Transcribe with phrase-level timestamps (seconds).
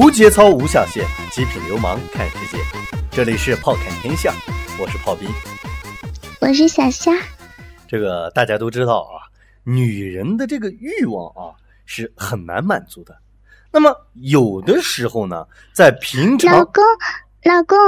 [0.00, 2.56] 无节操无下限，极品流氓看世界。
[3.10, 4.32] 这里是炮看天下，
[4.78, 5.28] 我是炮兵。
[6.40, 7.12] 我是小虾，
[7.86, 9.28] 这个大家都知道啊，
[9.62, 11.52] 女人的这个欲望啊
[11.84, 13.14] 是很难满足的。
[13.70, 16.82] 那么有的时候呢，在平常老公，
[17.44, 17.78] 老公，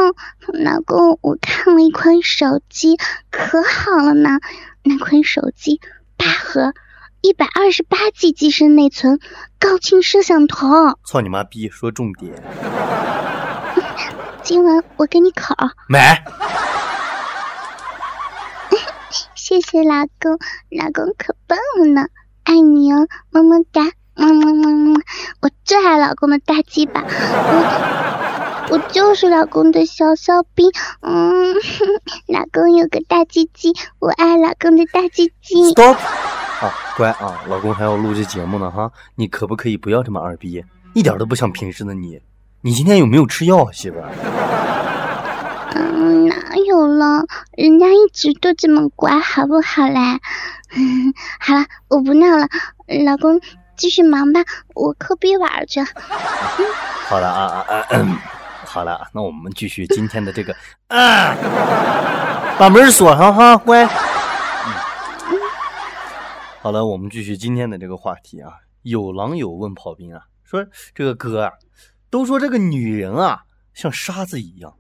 [0.63, 2.99] 老公，我看了一款手机，
[3.31, 4.39] 可好了呢。
[4.83, 5.81] 那款手机
[6.19, 6.75] 八核，
[7.23, 9.21] 一百二十八 G 机身内存，
[9.61, 10.67] 高清摄像头。
[11.07, 12.35] 操你妈逼，说重点，
[14.43, 15.55] 今晚我给你烤，
[15.89, 16.25] 买。
[19.37, 20.37] 谢谢老公，
[20.71, 22.09] 老公可棒了呢，
[22.43, 23.83] 爱你哦，么么哒，
[24.15, 25.01] 么么么么，
[25.41, 27.05] 我最爱老公的大鸡巴，
[28.69, 31.55] 我我就是老公的小小兵，嗯，
[32.27, 35.73] 老公有个大鸡鸡，我爱老公的大鸡鸡。
[35.73, 35.99] Stop！
[36.93, 40.63] 啊，乖啊，老公还要录这节目呢哈，你可不可以不要这么二逼？
[40.95, 42.21] 一点都不像平时的你。
[42.61, 44.11] 你今天有没有吃药啊，媳妇儿？
[45.75, 46.37] 嗯，哪
[46.69, 47.25] 有了？
[47.57, 49.99] 人家一直都这么乖，好不好嘞？
[50.77, 52.47] 嗯， 好了，我不闹了，
[53.07, 53.41] 老公
[53.77, 54.41] 继续忙吧，
[54.75, 55.81] 我抠逼玩去。
[57.07, 57.87] 好了啊啊啊！
[57.91, 58.17] 嗯
[58.65, 60.55] 好了，那我们继续今天的这个
[60.89, 61.35] 啊，
[62.59, 63.89] 把门锁上哈，乖。
[66.63, 68.53] 好了，我们继续今天的这个话题啊。
[68.83, 71.51] 有狼友问炮兵啊，说这个哥啊，
[72.09, 73.43] 都说这个女人啊
[73.75, 74.73] 像沙子一样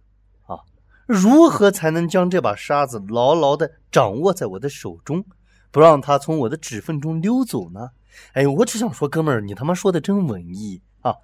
[0.46, 0.60] 啊，
[1.08, 5.24] 如何才能将这把沙子牢牢的掌握在我的手中，
[5.72, 7.90] 不让它从我的指缝中溜走呢？
[8.34, 11.16] 哎，我只想说，哥们儿，你他妈说的真文艺啊！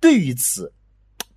[0.00, 0.72] 对于此，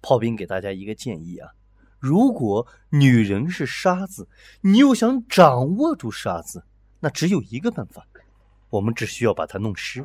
[0.02, 1.52] 炮兵给大家一个建议啊：
[2.00, 4.28] 如果女人是沙子，
[4.62, 6.64] 你又想掌握住沙子，
[7.02, 8.08] 那只有一个办法，
[8.74, 10.04] 我们只需要把它弄湿。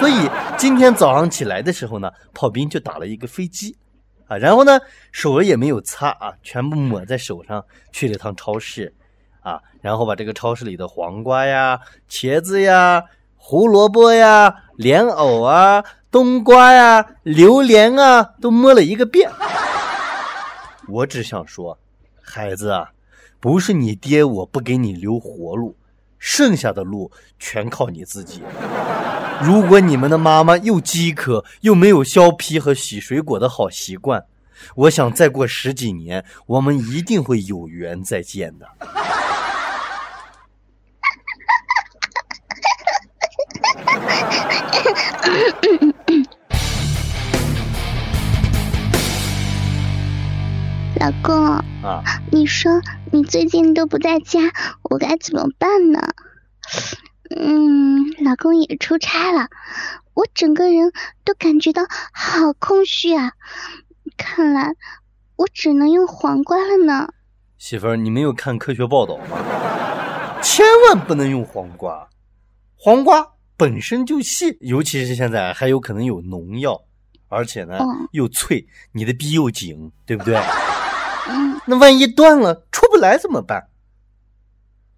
[0.00, 0.28] 所以
[0.58, 3.76] 今天早上起来的时候呢，炮兵就打了一个飞机
[4.26, 4.80] 啊，然后呢
[5.12, 8.92] 手也没有擦啊，全部抹在手上，去了趟超市
[9.42, 11.78] 啊，然后把这个超市里的黄瓜呀、
[12.10, 13.04] 茄子呀、
[13.36, 19.30] 胡萝卜呀、莲藕啊、冬瓜呀、榴莲啊，都摸了一个遍。
[20.88, 21.78] 我只想说，
[22.20, 22.90] 孩子啊，
[23.38, 25.76] 不是你爹我不给你留活路，
[26.22, 28.44] 剩下的路全靠你自己。
[29.42, 34.24] 如果你们的妈妈又饥渴又没有削皮和洗水果的好习惯，
[34.76, 38.68] 我想再过十几年，我们一定会有缘再见的。
[51.02, 51.34] 老公，
[51.82, 52.80] 啊，你说
[53.10, 54.38] 你最近都不在家，
[54.88, 55.98] 我该怎么办呢？
[57.36, 59.48] 嗯，老公也出差了，
[60.14, 60.92] 我整个人
[61.24, 61.82] 都感觉到
[62.12, 63.32] 好空虚啊。
[64.16, 64.76] 看来
[65.34, 67.08] 我只能用黄瓜了呢。
[67.58, 69.38] 媳妇儿，你没有看科学报道吗？
[70.40, 72.08] 千万不能用黄瓜，
[72.76, 73.26] 黄瓜
[73.56, 76.80] 本身就细，尤其是现在还有可能有农药，
[77.26, 80.40] 而且呢、嗯又脆，你的逼又紧，对不对？
[81.28, 83.68] 嗯那万一断了出不来怎么办？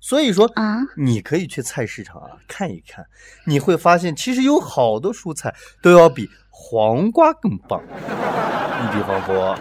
[0.01, 3.07] 所以说，啊，你可以去菜市场啊看一看，
[3.47, 7.83] 你会发现其实有好多蔬菜都要比黄瓜更棒。
[7.87, 9.59] 你比方说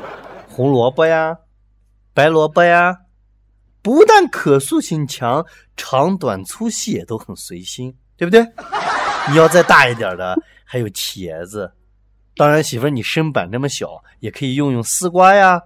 [0.49, 1.37] 红萝卜呀、
[2.13, 2.97] 白萝卜呀，
[3.81, 5.45] 不但可塑性强，
[5.77, 8.45] 长短粗细也都很随心，对不对？
[9.31, 10.35] 你要再大一点的，
[10.65, 11.73] 还有茄子。
[12.35, 15.61] 当然，媳妇儿你身板这么小，也可以用用丝瓜呀、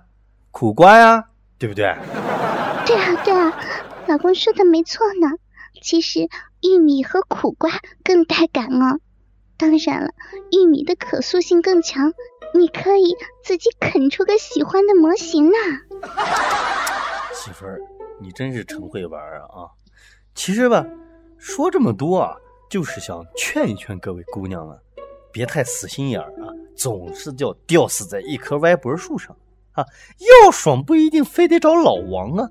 [0.51, 1.25] 苦瓜呀，
[1.57, 1.85] 对不对？
[2.85, 3.59] 对啊对啊，
[4.07, 5.37] 老公说的没错呢。
[5.81, 6.27] 其实
[6.61, 7.69] 玉米和苦瓜
[8.03, 8.99] 更带感哦。
[9.57, 10.11] 当然了，
[10.51, 12.13] 玉米的可塑性更强，
[12.53, 15.57] 你可以自己啃出个喜欢的模型呢。
[17.33, 17.79] 媳妇儿，
[18.19, 19.69] 你真是成会玩啊啊！
[20.33, 20.85] 其实吧，
[21.37, 22.35] 说这么多啊，
[22.69, 24.77] 就是想劝一劝各位姑娘啊，
[25.31, 29.35] 别太死心眼儿啊，总是叫吊死在一棵歪脖树上
[29.77, 29.85] 啊。
[30.43, 32.49] 要爽不一定非得找老王啊，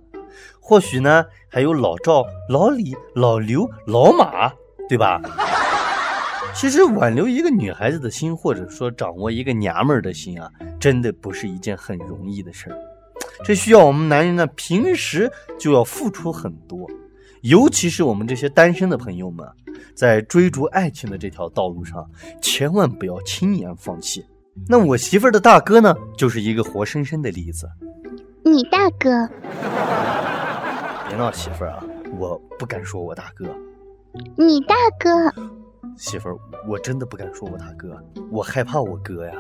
[0.61, 4.51] 或许呢还有老赵、老李、老刘、老马，
[4.89, 5.21] 对吧？
[6.55, 10.51] 其实挽留一个女孩子的心，或者说掌握一个娘们儿的心啊，
[10.81, 12.79] 真的不是一件很容易的事儿。
[13.45, 16.89] 这需要我们男人呢，平时就要付出很多，
[17.43, 19.47] 尤其是我们这些单身的朋友们，
[19.95, 22.09] 在追逐爱情的这条道路上，
[22.41, 24.25] 千万不要轻言放弃。
[24.69, 27.69] 那我媳妇儿的大哥呢，就是一个活生生的例子。
[28.45, 29.29] 你大哥？
[31.09, 31.85] 别闹，媳妇儿啊，
[32.19, 33.45] 我不敢说我大哥。
[34.37, 35.09] 你大哥？
[35.97, 36.37] 媳妇儿，
[36.67, 37.97] 我真的不敢说我大哥，
[38.31, 39.35] 我害怕我哥呀。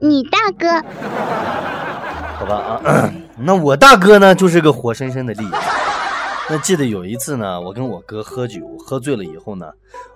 [0.00, 0.68] 你大哥？
[2.38, 5.56] 好吧啊， 那我大哥呢，就是个活生生的例子。
[6.50, 9.70] 那记得有一次呢，我跟我哥喝酒，喝醉了以后呢，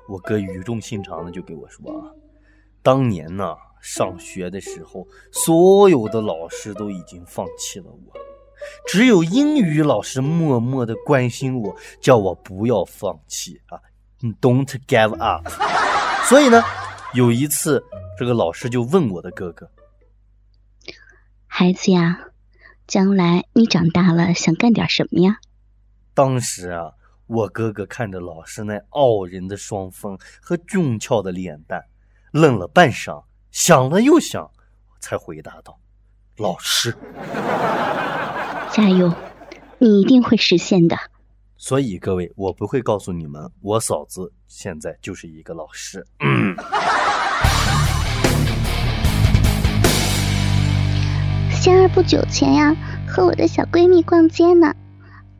[0.08, 2.10] 我哥语重心长的就给我说啊，
[2.82, 3.54] 当年呢。
[3.86, 8.12] 上学的时候，所有的老师都已经放弃了我，
[8.88, 13.78] 只有英语老师默默的关心我，叫我不要放弃啊
[14.40, 15.48] ，Don't give up。
[16.28, 16.60] 所以呢，
[17.14, 17.80] 有一次，
[18.18, 19.70] 这个老师就问我的哥哥
[21.46, 22.18] ：“孩子呀，
[22.88, 25.38] 将来你长大了想干点什么呀？”
[26.12, 26.90] 当时啊，
[27.28, 31.84] 我哥哥看着老师那傲人的双峰和俊俏的脸蛋，
[32.32, 33.22] 愣了半晌。
[33.50, 34.50] 想了又想，
[35.00, 35.78] 才回答道
[36.36, 36.96] ：“老师，
[38.72, 39.12] 加油，
[39.78, 40.96] 你一定会实现的。”
[41.56, 46.06] 所以各位，我不会告诉你们，我嫂子现在就是一个老师。
[51.50, 52.76] 仙儿不久前呀，
[53.08, 54.74] 和我的小闺蜜逛街呢，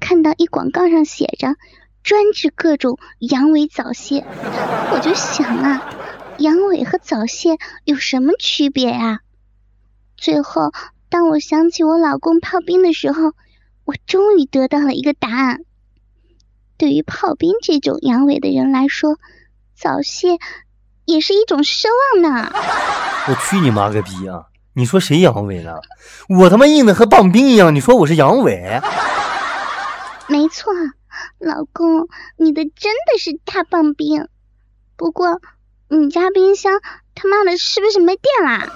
[0.01, 1.55] 看到一广告上写着
[2.03, 4.25] “专治各种阳痿早泄”，
[4.91, 5.89] 我就想啊。
[6.39, 9.21] 阳痿和早泄有什么区别呀？
[10.19, 10.73] 最后，
[11.09, 13.33] 当我想起我老公炮兵的时候，
[13.85, 15.61] 我终于得到了一个答案。
[16.77, 19.19] 对于炮兵这种阳痿的人来说，
[19.75, 20.39] 早泄
[21.07, 22.53] 也是一种奢望呢。
[23.29, 24.45] 我去你妈个逼啊！
[24.75, 25.81] 你说谁阳痿了？
[26.29, 28.83] 我他妈硬的和棒冰一样，你说我是阳痿？
[30.29, 30.71] 没错，
[31.39, 34.29] 老公，你的真的是大棒冰。
[34.97, 35.41] 不过。
[35.89, 36.81] 你家冰箱
[37.15, 38.69] 他妈的是不是没电啦？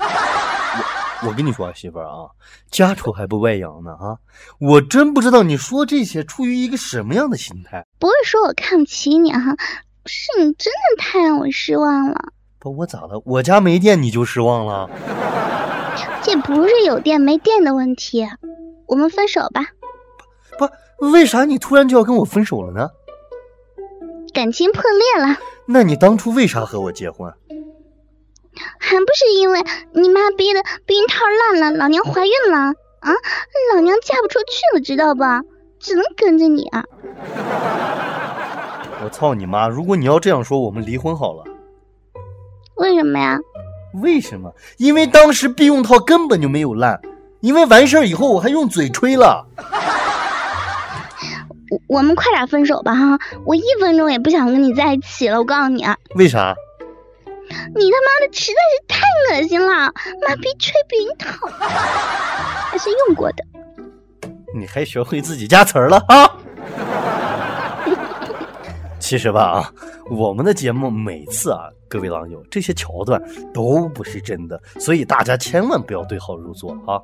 [1.22, 2.30] 我我跟你说啊，媳妇儿啊，
[2.70, 4.16] 家丑还不外扬呢啊！
[4.58, 7.84] 我真不知道你说这些出于一个什么样的心态。
[7.98, 9.56] 不是说我看不起你哈，
[10.06, 12.16] 是你真的太让我失望了。
[12.58, 13.20] 不，我咋了？
[13.24, 14.88] 我家没电你就失望了？
[16.22, 18.26] 这不是有电没电的问题，
[18.86, 19.66] 我们分手吧。
[20.58, 22.88] 不，为啥你突然就要跟我分手了呢？
[24.32, 25.36] 感情破裂了。
[25.66, 27.32] 那你当初为啥和我结婚？
[28.78, 29.62] 还不是因为
[29.92, 31.20] 你妈逼的避孕套
[31.52, 32.74] 烂了，老娘怀孕了啊！
[33.74, 35.42] 老娘嫁不出去了，知道吧？
[35.78, 36.84] 只能跟着你啊！
[39.02, 39.66] 我操你妈！
[39.68, 41.44] 如果你要这样说，我们离婚好了。
[42.76, 43.38] 为什么呀？
[44.02, 44.52] 为什么？
[44.76, 47.00] 因为当时避孕套根本就没有烂，
[47.40, 49.46] 因为完事儿以后我还用嘴吹了。
[51.86, 53.18] 我们快点分手吧哈！
[53.44, 55.38] 我一分钟也不想跟你在一起了。
[55.38, 56.54] 我告诉你啊，为啥？
[57.74, 59.00] 你他妈的实在是太
[59.34, 59.92] 恶心了！
[60.26, 63.44] 妈逼吹避孕套， 还是用过的。
[64.54, 66.30] 你还学会自己加词儿了啊？
[68.98, 69.72] 其实吧啊，
[70.10, 73.20] 我们的节目每次啊，各位狼友这些桥段
[73.52, 77.02] 都不是真的，所以大家千万不要对号入座啊！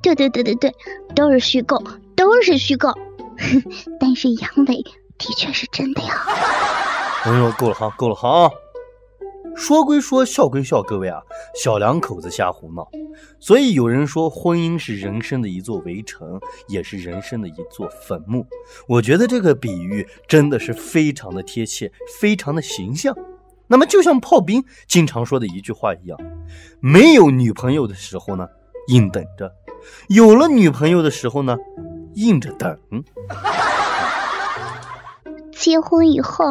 [0.00, 0.72] 对对对对对，
[1.14, 1.82] 都是虚构，
[2.14, 2.92] 都是虚构。
[4.00, 4.82] 但是阳痿
[5.18, 6.14] 的确是真的呀！
[7.24, 8.50] 哎呦，够了哈，够了哈！
[9.54, 11.20] 说归说，笑归笑，各位啊，
[11.54, 12.88] 小两口子瞎胡闹。
[13.38, 18.44] 所以有人说，婚姻是人生的一座围城，也是人生的一座坟墓。
[18.88, 23.14] 我觉得这个比喻真的是非常的贴切，非常的形象。
[23.68, 26.18] 那么，就像炮兵经常说的一句话一样：
[26.80, 28.48] 没有女朋友的时候呢，
[28.88, 29.46] 硬等着；
[30.08, 31.56] 有了女朋友的时候呢。
[32.14, 32.76] 硬着等，
[35.52, 36.44] 结婚以后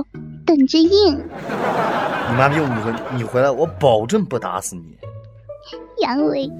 [0.45, 1.17] 等着硬。
[1.17, 2.55] 你妈逼！
[2.55, 4.97] 你回你回来，我保证不打死你。
[5.99, 6.51] 阳痿，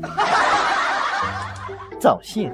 [2.00, 2.52] 早泄。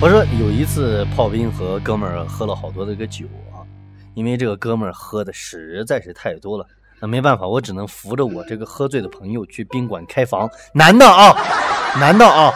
[0.00, 3.64] 我说有一次，炮兵和哥们儿喝了好多这个酒啊，
[4.14, 6.66] 因为这个哥们儿喝的实在是太多了。
[7.00, 10.48] 那没办法，我只能扶着我这个喝醉的朋友去宾馆开房。
[10.74, 11.36] 男的啊，
[11.98, 12.52] 男的啊！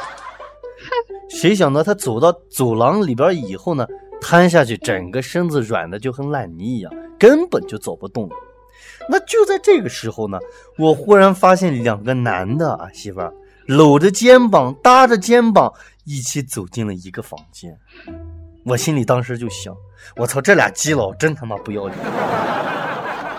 [1.30, 3.86] 谁想到他走到走廊里边以后呢，
[4.20, 8.36] 瘫下去，整个身子软的就和烂泥一样，根本就走不动了。
[9.08, 10.38] 那就在这个时候呢，
[10.78, 13.32] 我忽然发现两个男的啊，媳妇儿
[13.66, 15.72] 搂着肩膀，搭着肩膀，
[16.04, 17.76] 一起走进了一个房间。
[18.64, 19.74] 我心里当时就想，
[20.16, 21.98] 我操，这俩基佬真他妈不要脸。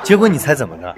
[0.04, 0.94] 结果你猜怎么着？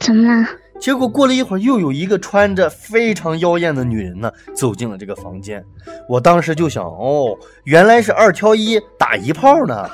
[0.00, 0.46] 怎么了？
[0.78, 5.64] 结果过了一会儿，又有一个穿着非常妖艳的女人呢走进了这个房间。
[6.06, 7.34] 我当时就想，哦，
[7.64, 9.88] 原来是二挑一打一炮呢。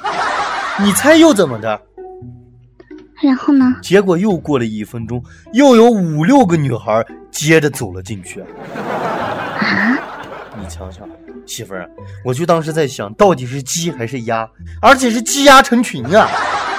[0.80, 1.80] 你猜又怎么着？
[3.22, 3.76] 然后呢？
[3.80, 8.40] 结果又过了一分钟，又有五六个女孩接着走了进去。
[8.40, 8.46] 啊？
[10.58, 11.06] 你瞧瞧，
[11.46, 11.88] 媳妇儿，
[12.24, 14.48] 我就当时在想到底是鸡还是鸭，
[14.80, 16.28] 而且是鸡鸭成群啊！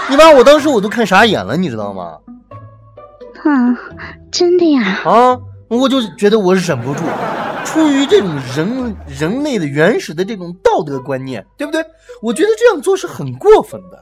[0.09, 2.17] 你把我当时我都看傻眼了，你知道吗？
[3.43, 3.77] 啊，
[4.31, 5.01] 真的呀！
[5.05, 7.03] 啊，我就觉得我忍不住，
[7.65, 11.83] 出于这种人人类的原始的这种道德观念，对不对？
[12.21, 14.01] 我觉得这样做是很过分的。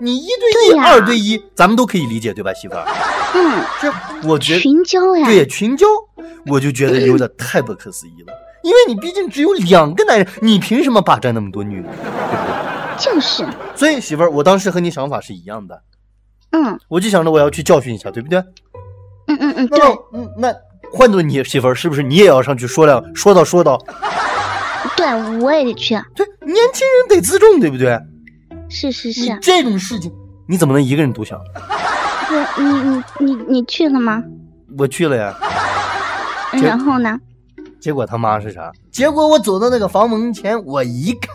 [0.00, 2.84] 你一对一、二对一，咱们都可以理解，对吧，媳妇儿？
[3.34, 5.86] 嗯，是，我觉得群交呀，对群交，
[6.46, 8.32] 我就觉得有点 太不可思议了。
[8.62, 11.84] 因为你毕竟只有两个男人，你凭什么霸占那么多女人？
[11.84, 12.71] 对不对？
[12.98, 13.46] 就是。
[13.74, 15.82] 所以媳妇儿，我当时和你想法是一样的。
[16.50, 18.38] 嗯，我就想着我要去教训一下，对不对？
[19.28, 19.80] 嗯嗯嗯，对。
[20.12, 20.54] 嗯，那
[20.92, 23.78] 换做你媳妇儿，是不是你也要上去说两说道说道？
[24.96, 25.06] 对，
[25.40, 25.94] 我也得去。
[26.14, 27.98] 对，年轻人得自重，对不对？
[28.68, 29.38] 是是是。
[29.40, 30.12] 这种事情
[30.46, 31.40] 你怎么能一个人独享？
[32.28, 34.22] 不，你你你你去了吗？
[34.78, 35.34] 我去了呀。
[36.52, 37.18] 然后呢？
[37.80, 38.70] 结果他妈是啥？
[38.90, 41.32] 结果我走到那个房门前，我一看，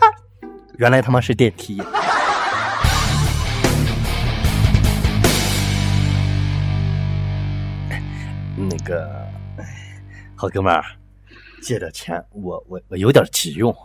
[0.78, 1.82] 原来他妈是电梯。
[8.56, 9.26] 那个
[10.36, 10.84] 好哥们儿，
[11.60, 13.76] 借点钱，我我我有点急用。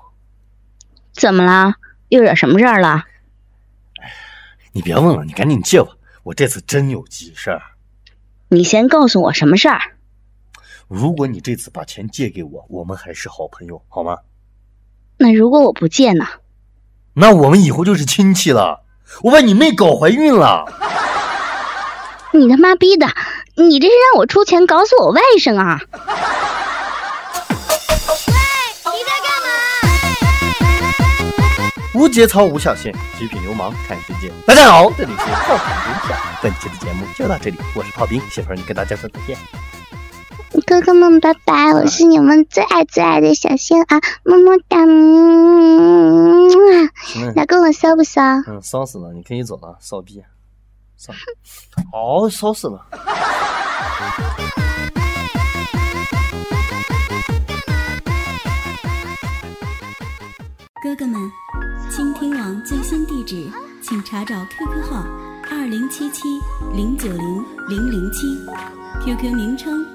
[1.14, 1.74] 怎么了？
[2.10, 3.04] 又惹什么事儿了？
[4.72, 5.90] 你别问了，你赶紧借吧，
[6.22, 7.60] 我这次真有急事儿。
[8.50, 9.82] 你先告诉我什么事儿。
[10.88, 14.20] 如果你这次把钱借给我，我们还是好朋友，好吗？
[15.18, 16.28] 那如果我不借呢？
[17.16, 18.82] 那我们以后就是亲戚了。
[19.22, 20.66] 我把你妹搞怀孕了。
[22.32, 23.08] 你他妈逼的！
[23.56, 25.80] 你这是让我出钱搞死我外甥啊！
[25.90, 25.94] 喂，
[28.92, 29.48] 你在干嘛？
[31.94, 34.32] 无节操无下限，极品流氓看世界。
[34.48, 39.38] 大家好，这里是炮兵冰箱，本期的节目就到这里，我是炮兵，媳妇儿，你跟大家说再见。
[40.62, 41.74] 哥哥们，拜拜！
[41.74, 44.78] 我是你们最爱最爱的小仙啊，么么哒！
[47.36, 48.22] 老公，我骚不骚？
[48.48, 49.12] 嗯，骚死了！
[49.14, 50.22] 你可以走了，骚逼。
[50.96, 51.12] 骚，
[51.92, 52.86] 哦，骚死了！
[60.84, 61.20] 哥哥们，
[61.90, 63.50] 倾听网最新地址，
[63.82, 65.04] 请查找 QQ 号
[65.50, 66.40] 二零七七
[66.74, 68.28] 零九零零零七
[69.04, 69.84] ，QQ 名称